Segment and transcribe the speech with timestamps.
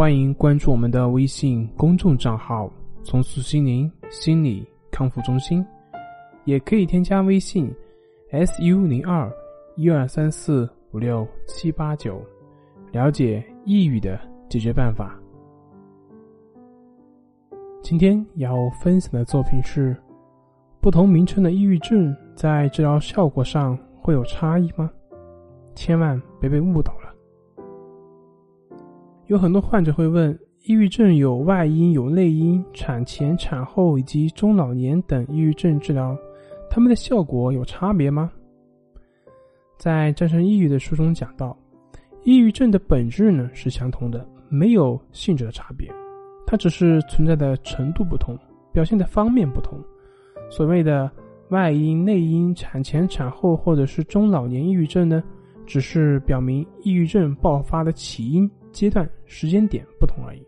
[0.00, 2.72] 欢迎关注我们的微信公众账号
[3.04, 5.62] “重塑心灵心理康复中心”，
[6.46, 7.70] 也可以添加微信
[8.32, 9.30] “su 零二
[9.76, 12.18] 一二三四五六七八九”，
[12.92, 14.18] 了解抑郁的
[14.48, 15.20] 解决办法。
[17.82, 19.94] 今天要分享的作品是：
[20.80, 24.90] 不同名称的抑郁症在治疗效果上会有差异吗？
[25.74, 27.14] 千万别被误导了。
[29.30, 36.18] 有很多患者会问：抑郁症有外因、有内因，产前、产后以及中老年等抑郁症治疗，
[36.68, 38.28] 他们的效果有差别吗？
[39.78, 41.56] 在《战胜抑郁》的书中讲到，
[42.24, 45.88] 抑郁症的本质呢是相同的，没有性质的差别，
[46.44, 48.36] 它只是存在的程度不同，
[48.72, 49.78] 表现的方面不同。
[50.50, 51.08] 所谓的
[51.50, 55.22] 外因、内因、产前、产后或者是中老年抑郁症呢，
[55.66, 58.50] 只是表明抑郁症爆发的起因。
[58.72, 60.42] 阶段、时间点不同而已。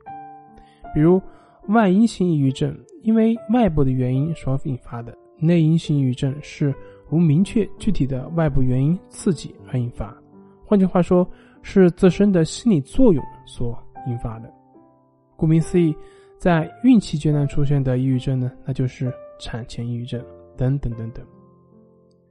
[0.94, 1.20] 比如，
[1.68, 6.74] 外因性抑郁症因为外部的原因所引发的；内因性抑郁症是
[7.10, 10.16] 无明确具体的外部原因刺激而引发。
[10.64, 11.28] 换句话说，
[11.62, 14.52] 是自身的心理作用所引发的。
[15.36, 15.94] 顾名思义，
[16.38, 20.22] 在孕期阶段出现的抑郁症呢，那就是产前抑郁症
[20.56, 21.24] 等等等等。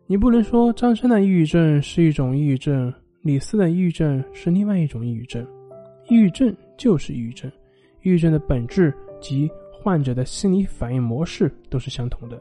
[0.08, 5.46] 你不能说张三的抑郁症是一种抑郁症，李四的抑郁症是另外一种抑郁症。
[6.12, 7.50] 抑郁症就是抑郁症，
[8.02, 12.38] 抑郁症的本质及患者的心理反应模式都是相同的。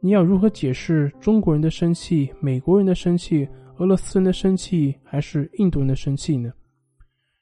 [0.00, 3.46] 你要如何解释中国人的生气、美国人的生气、
[3.76, 6.50] 俄罗斯人的生气，还是印度人的生气呢？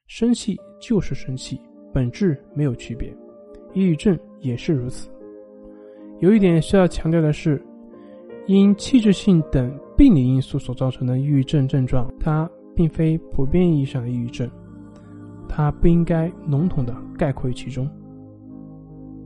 [0.09, 1.60] 生气就是生气，
[1.93, 3.16] 本质没有区别。
[3.75, 5.09] 抑郁症也是如此。
[6.19, 7.64] 有一点需要强调的是，
[8.48, 14.50] 因器质性等病理因素所造成的抑郁症症状，它并非普遍意义上的抑郁症。
[15.49, 17.88] 它不应该笼统的概括于其中。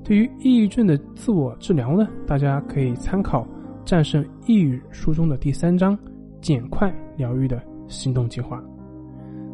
[0.05, 3.43] 对于抑郁症的自我治疗呢，大家可以参考
[3.85, 5.99] 《战胜抑郁》书中的第三章
[6.41, 8.63] “减快疗愈”的行动计划。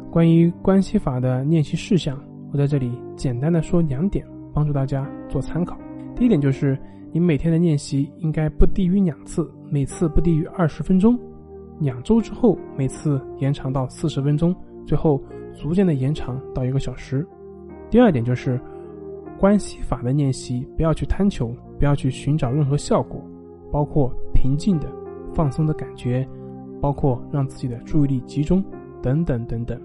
[0.09, 2.17] 关于关系法的练习事项，
[2.53, 5.77] 我在这里简单的说两点，帮助大家做参考。
[6.15, 6.77] 第一点就是，
[7.11, 11.19] 你每天的练习应该不低于两次，每次不低于二十分钟。
[11.79, 14.55] 两周之后，每次延长到四十分钟，
[14.85, 15.21] 最后。
[15.55, 17.25] 逐渐的延长到一个小时。
[17.89, 18.59] 第二点就是，
[19.39, 23.21] 关系法的练习不要去贪求，不要去寻找任何效果，
[23.71, 24.87] 包括平静的、
[25.33, 26.27] 放松的感觉，
[26.81, 28.63] 包括让自己的注意力集中
[29.01, 29.79] 等等等等。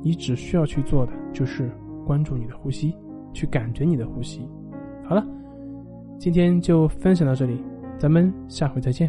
[0.00, 1.70] 你只需要去做的就是
[2.04, 2.96] 关注你的呼吸，
[3.32, 4.48] 去感觉你的呼吸。
[5.04, 5.24] 好了，
[6.18, 7.62] 今天就分享到这里，
[7.98, 9.08] 咱们下回再见。